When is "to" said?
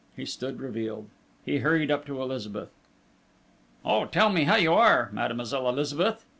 2.07-2.19